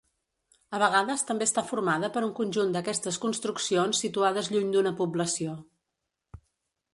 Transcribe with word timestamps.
A 0.75 0.77
vegades 0.83 1.23
també 1.27 1.47
està 1.49 1.63
formada 1.71 2.09
per 2.15 2.23
un 2.27 2.33
conjunt 2.39 2.73
d'aquestes 2.77 3.19
construccions 3.27 4.01
situades 4.05 4.51
lluny 4.57 4.73
d'una 4.77 4.95
població. 5.03 5.55